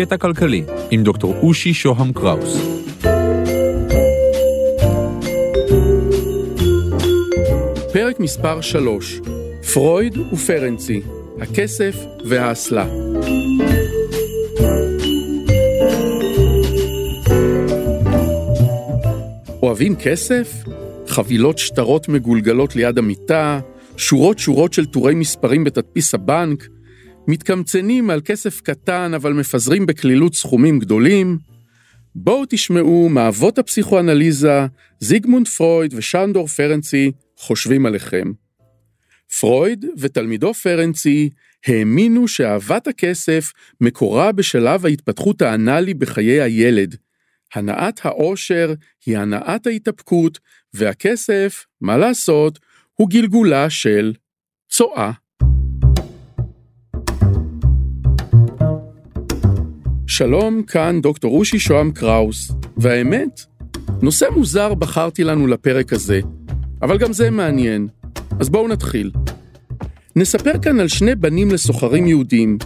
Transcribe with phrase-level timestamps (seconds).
[0.00, 2.56] קטע כלכלי עם דוקטור אושי שוהם קראוס.
[7.92, 9.20] פרק מספר 3
[9.74, 11.00] פרויד ופרנצי,
[11.40, 12.86] הכסף והאסלה.
[19.62, 20.64] אוהבים כסף?
[21.06, 23.60] חבילות שטרות מגולגלות ליד המיטה,
[23.96, 26.68] שורות שורות של טורי מספרים בתדפיס הבנק,
[27.30, 31.38] מתקמצנים על כסף קטן אבל מפזרים בקלילות סכומים גדולים.
[32.14, 34.66] בואו תשמעו מאבות הפסיכואנליזה,
[35.00, 38.32] זיגמונד פרויד ושנדור פרנצי חושבים עליכם.
[39.40, 41.30] פרויד ותלמידו פרנצי
[41.66, 46.96] האמינו שאהבת הכסף מקורה בשלב ההתפתחות האנאלי בחיי הילד.
[47.54, 48.74] הנעת העושר
[49.06, 50.38] היא הנעת ההתאפקות,
[50.74, 52.58] והכסף, מה לעשות,
[52.94, 54.12] הוא גלגולה של
[54.70, 55.12] צואה.
[60.20, 63.40] שלום, כאן דוקטור אושי שוהם קראוס, והאמת,
[64.02, 66.20] נושא מוזר בחרתי לנו לפרק הזה,
[66.82, 67.88] אבל גם זה מעניין,
[68.40, 69.10] אז בואו נתחיל.
[70.16, 72.58] נספר כאן על שני בנים לסוחרים יהודים,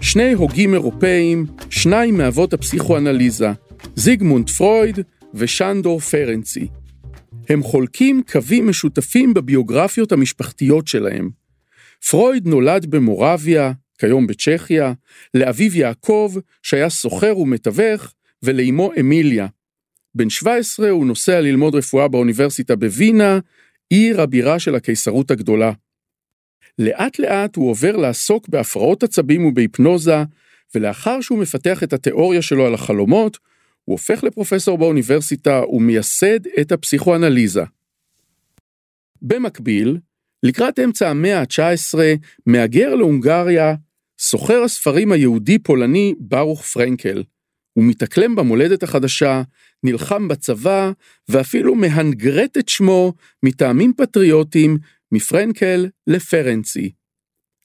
[0.00, 3.52] שני הוגים אירופאים, שניים מאבות הפסיכואנליזה,
[3.96, 4.98] זיגמונד פרויד
[5.34, 6.68] ושנדור פרנצי.
[7.48, 11.30] הם חולקים קווים משותפים בביוגרפיות המשפחתיות שלהם.
[12.10, 13.72] פרויד נולד במורביה,
[14.04, 14.92] כיום בצ'כיה,
[15.34, 19.46] לאביו יעקב, שהיה סוחר ומתווך, ולאמו אמיליה.
[20.14, 23.38] בן 17 הוא נוסע ללמוד רפואה באוניברסיטה בווינה,
[23.90, 25.72] עיר הבירה של הקיסרות הגדולה.
[26.78, 30.16] לאט לאט הוא עובר לעסוק בהפרעות עצבים ובהיפנוזה,
[30.74, 33.38] ולאחר שהוא מפתח את התיאוריה שלו על החלומות,
[33.84, 37.62] הוא הופך לפרופסור באוניברסיטה ומייסד את הפסיכואנליזה.
[39.22, 39.98] במקביל,
[40.42, 41.98] לקראת אמצע המאה ה-19,
[42.46, 43.74] מהגר להונגריה
[44.18, 47.22] סוחר הספרים היהודי-פולני ברוך פרנקל.
[47.72, 49.42] הוא מתאקלם במולדת החדשה,
[49.82, 50.92] נלחם בצבא,
[51.28, 54.78] ואפילו מהנגרט את שמו מטעמים פטריוטיים
[55.12, 56.92] מפרנקל לפרנצי.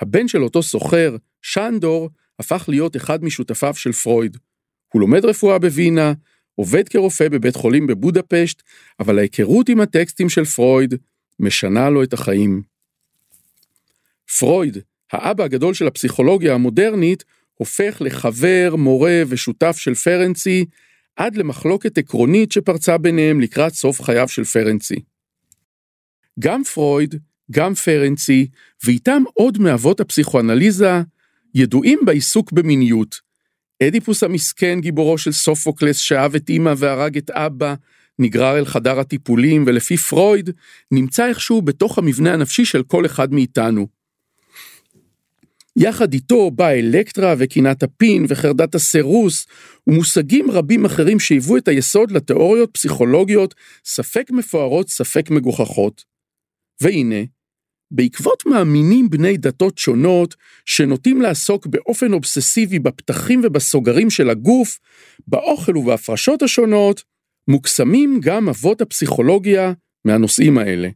[0.00, 4.36] הבן של אותו סוחר, שנדור, הפך להיות אחד משותפיו של פרויד.
[4.92, 6.12] הוא לומד רפואה בווינה,
[6.54, 8.62] עובד כרופא בבית חולים בבודפשט,
[9.00, 10.94] אבל ההיכרות עם הטקסטים של פרויד
[11.40, 12.62] משנה לו את החיים.
[14.38, 14.78] פרויד,
[15.12, 17.24] האבא הגדול של הפסיכולוגיה המודרנית,
[17.54, 20.64] הופך לחבר, מורה ושותף של פרנצי,
[21.16, 24.96] עד למחלוקת עקרונית שפרצה ביניהם לקראת סוף חייו של פרנצי.
[26.40, 27.14] גם פרויד,
[27.50, 28.46] גם פרנצי,
[28.84, 31.00] ואיתם עוד מאבות הפסיכואנליזה,
[31.54, 33.20] ידועים בעיסוק במיניות.
[33.82, 37.74] אדיפוס המסכן, גיבורו של סופוקלס, שאהב את אמא והרג את אבא,
[38.18, 40.50] נגרר אל חדר הטיפולים, ולפי פרויד,
[40.90, 44.01] נמצא איכשהו בתוך המבנה הנפשי של כל אחד מאיתנו.
[45.76, 49.46] יחד איתו באה אלקטרה וקינת הפין וחרדת הסירוס
[49.86, 56.04] ומושגים רבים אחרים שהיוו את היסוד לתיאוריות פסיכולוגיות ספק מפוארות ספק מגוחכות.
[56.80, 57.22] והנה,
[57.90, 60.34] בעקבות מאמינים בני דתות שונות
[60.64, 64.78] שנוטים לעסוק באופן אובססיבי בפתחים ובסוגרים של הגוף,
[65.26, 67.02] באוכל ובהפרשות השונות,
[67.48, 69.72] מוקסמים גם אבות הפסיכולוגיה
[70.04, 70.88] מהנושאים האלה.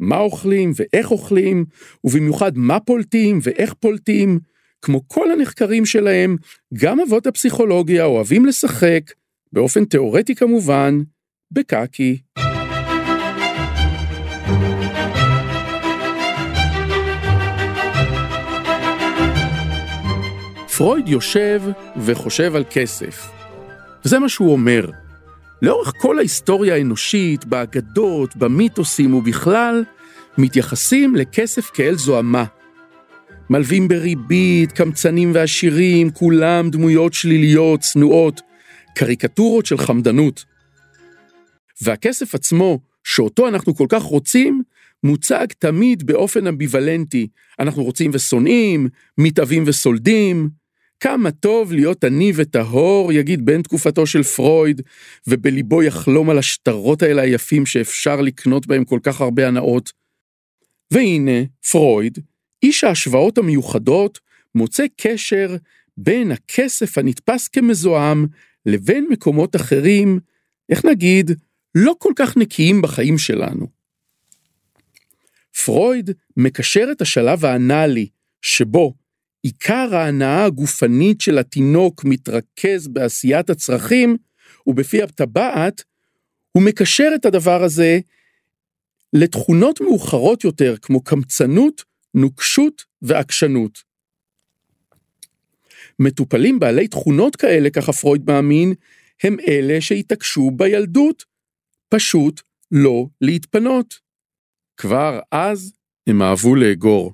[0.00, 1.64] מה אוכלים ואיך אוכלים,
[2.04, 4.38] ובמיוחד מה פולטים ואיך פולטים.
[4.82, 6.36] כמו כל הנחקרים שלהם,
[6.74, 9.00] גם אבות הפסיכולוגיה אוהבים לשחק,
[9.52, 10.98] באופן תאורטי כמובן,
[11.50, 12.18] בקקי.
[20.76, 21.62] פרויד יושב
[21.96, 23.30] וחושב על כסף.
[24.04, 24.90] וזה מה שהוא אומר.
[25.62, 29.84] לאורך כל ההיסטוריה האנושית, באגדות, במיתוסים ובכלל,
[30.38, 32.44] מתייחסים לכסף כאל זוהמה.
[33.50, 38.40] מלווים בריבית, קמצנים ועשירים, כולם דמויות שליליות, צנועות,
[38.94, 40.44] קריקטורות של חמדנות.
[41.82, 44.62] והכסף עצמו, שאותו אנחנו כל כך רוצים,
[45.04, 47.28] מוצג תמיד באופן אמביוולנטי.
[47.58, 48.88] אנחנו רוצים ושונאים,
[49.18, 50.48] מתאבים וסולדים,
[51.00, 54.82] כמה טוב להיות עני וטהור, יגיד בן תקופתו של פרויד,
[55.26, 59.92] ובליבו יחלום על השטרות האלה היפים שאפשר לקנות בהם כל כך הרבה הנאות.
[60.90, 62.18] והנה, פרויד,
[62.62, 64.20] איש ההשוואות המיוחדות,
[64.54, 65.56] מוצא קשר
[65.96, 68.26] בין הכסף הנתפס כמזוהם
[68.66, 70.20] לבין מקומות אחרים,
[70.68, 71.30] איך נגיד,
[71.74, 73.66] לא כל כך נקיים בחיים שלנו.
[75.64, 78.08] פרויד מקשר את השלב האנאלי,
[78.42, 78.94] שבו
[79.46, 84.16] עיקר ההנאה הגופנית של התינוק מתרכז בעשיית הצרכים,
[84.66, 85.82] ובפי הטבעת,
[86.52, 87.98] הוא מקשר את הדבר הזה
[89.12, 91.84] לתכונות מאוחרות יותר, כמו קמצנות,
[92.14, 93.78] נוקשות ועקשנות.
[95.98, 98.74] מטופלים בעלי תכונות כאלה, ככה פרויד מאמין,
[99.22, 101.24] הם אלה שהתעקשו בילדות,
[101.88, 102.40] פשוט
[102.72, 103.94] לא להתפנות.
[104.76, 105.72] כבר אז
[106.06, 107.12] הם אהבו לאגור.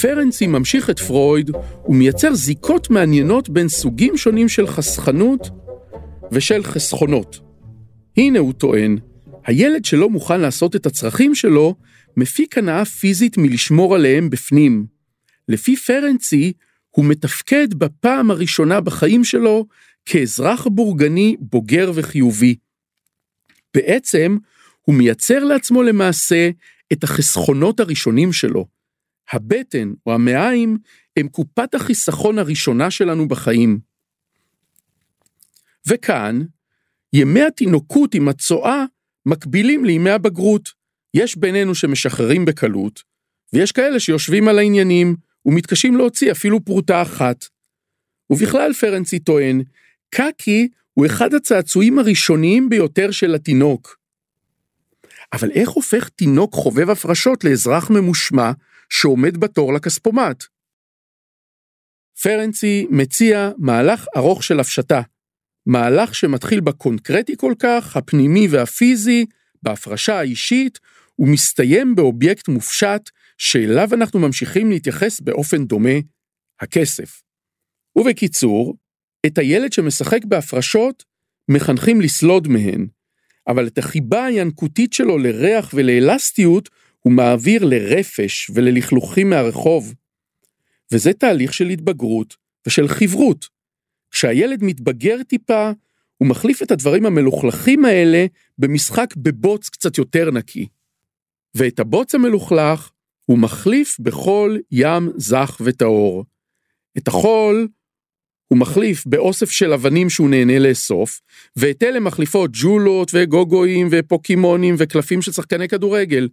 [0.00, 1.50] פרנסי ממשיך את פרויד
[1.88, 5.50] ומייצר זיקות מעניינות בין סוגים שונים של חסכנות
[6.32, 7.40] ושל חסכונות.
[8.16, 8.98] הנה הוא טוען,
[9.46, 11.74] הילד שלא מוכן לעשות את הצרכים שלו,
[12.16, 14.86] מפיק הנאה פיזית מלשמור עליהם בפנים.
[15.48, 16.52] לפי פרנצי,
[16.90, 19.66] הוא מתפקד בפעם הראשונה בחיים שלו
[20.06, 22.54] כאזרח בורגני בוגר וחיובי.
[23.74, 24.36] בעצם,
[24.82, 26.50] הוא מייצר לעצמו למעשה
[26.92, 28.79] את החסכונות הראשונים שלו.
[29.32, 30.78] הבטן או המעיים
[31.16, 33.78] הם קופת החיסכון הראשונה שלנו בחיים.
[35.88, 36.40] וכאן,
[37.12, 38.84] ימי התינוקות עם הצואה
[39.26, 40.68] מקבילים לימי הבגרות.
[41.14, 43.02] יש בינינו שמשחררים בקלות,
[43.52, 45.16] ויש כאלה שיושבים על העניינים
[45.46, 47.44] ומתקשים להוציא אפילו פרוטה אחת.
[48.30, 49.62] ובכלל פרנצי טוען,
[50.10, 53.96] קקי הוא אחד הצעצועים הראשוניים ביותר של התינוק.
[55.32, 58.50] אבל איך הופך תינוק חובב הפרשות לאזרח ממושמע
[58.90, 60.44] שעומד בתור לכספומט?
[62.22, 65.02] פרנצי מציע מהלך ארוך של הפשטה,
[65.66, 69.26] מהלך שמתחיל בקונקרטי כל כך, הפנימי והפיזי,
[69.62, 70.78] בהפרשה האישית,
[71.18, 75.98] ומסתיים באובייקט מופשט שאליו אנחנו ממשיכים להתייחס באופן דומה,
[76.60, 77.22] הכסף.
[77.96, 78.76] ובקיצור,
[79.26, 81.04] את הילד שמשחק בהפרשות
[81.50, 82.86] מחנכים לסלוד מהן,
[83.48, 86.68] אבל את החיבה הינקותית שלו לריח ולאלסטיות
[87.00, 89.94] הוא מעביר לרפש וללכלוכים מהרחוב.
[90.92, 92.36] וזה תהליך של התבגרות
[92.66, 93.46] ושל חברות.
[94.10, 95.70] כשהילד מתבגר טיפה,
[96.16, 98.26] הוא מחליף את הדברים המלוכלכים האלה
[98.58, 100.66] במשחק בבוץ קצת יותר נקי.
[101.54, 102.90] ואת הבוץ המלוכלך
[103.26, 106.24] הוא מחליף בחול ים זך וטהור.
[106.98, 107.68] את החול
[108.48, 111.20] הוא מחליף באוסף של אבנים שהוא נהנה לאסוף,
[111.56, 116.28] ואת אלה מחליפות ג'ולות וגוגואים ופוקימונים וקלפים של שחקני כדורגל.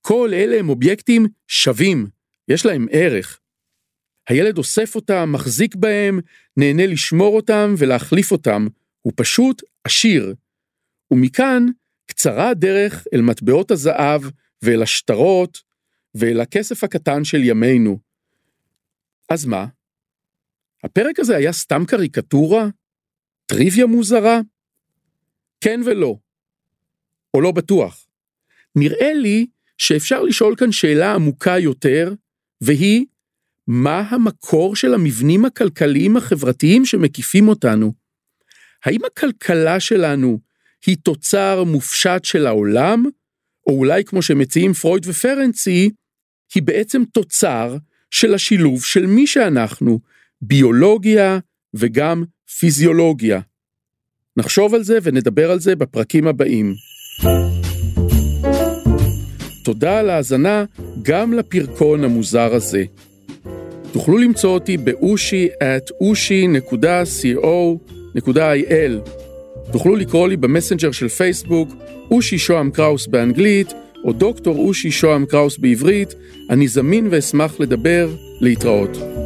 [0.00, 2.06] כל אלה הם אובייקטים שווים,
[2.48, 3.40] יש להם ערך.
[4.28, 6.20] הילד אוסף אותם, מחזיק בהם,
[6.56, 8.66] נהנה לשמור אותם ולהחליף אותם,
[9.02, 10.34] הוא פשוט עשיר.
[11.10, 11.66] ומכאן
[12.06, 14.22] קצרה הדרך אל מטבעות הזהב
[14.62, 15.58] ואל השטרות
[16.14, 17.98] ואל הכסף הקטן של ימינו.
[19.28, 19.66] אז מה?
[20.84, 22.66] הפרק הזה היה סתם קריקטורה?
[23.46, 24.40] טריוויה מוזרה?
[25.60, 26.16] כן ולא.
[27.34, 28.06] או לא בטוח.
[28.76, 29.46] נראה לי
[29.78, 32.14] שאפשר לשאול כאן שאלה עמוקה יותר,
[32.60, 33.04] והיא,
[33.66, 37.92] מה המקור של המבנים הכלכליים החברתיים שמקיפים אותנו?
[38.84, 40.38] האם הכלכלה שלנו
[40.86, 43.04] היא תוצר מופשט של העולם,
[43.66, 45.90] או אולי כמו שמציעים פרויד ופרנצי,
[46.54, 47.76] היא בעצם תוצר
[48.10, 50.00] של השילוב של מי שאנחנו,
[50.40, 51.38] ביולוגיה
[51.74, 52.24] וגם
[52.58, 53.40] פיזיולוגיה.
[54.36, 56.74] נחשוב על זה ונדבר על זה בפרקים הבאים.
[59.64, 60.64] תודה על ההאזנה
[61.02, 62.84] גם לפרקון המוזר הזה.
[63.92, 66.68] תוכלו למצוא אותי באושי at ushi.co.il.
[69.72, 71.68] תוכלו לקרוא לי במסנג'ר של פייסבוק,
[72.10, 73.72] אושי שוהם קראוס באנגלית,
[74.04, 76.14] או דוקטור אושי שוהם קראוס בעברית,
[76.50, 78.08] אני זמין ואשמח לדבר,
[78.40, 79.17] להתראות.